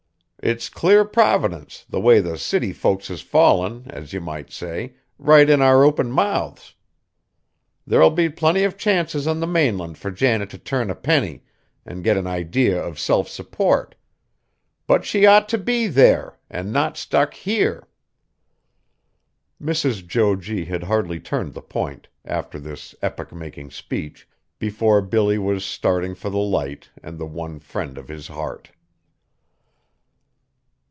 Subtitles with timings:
[0.43, 5.47] It's clear Providence, the way the city folks has fallen, as you might say, right
[5.47, 6.73] in our open mouths.
[7.85, 11.43] There'll be plenty of chances on the mainland fur Janet t' turn a penny,
[11.85, 13.93] an' get an idea of self support.
[14.87, 17.87] But she ought t' be there, and not stuck here!"
[19.61, 20.07] Mrs.
[20.07, 20.65] Jo G.
[20.65, 24.27] had hardly turned the Point, after this epoch making speech,
[24.57, 28.71] before Billy was starting for the Light and the one friend of his heart.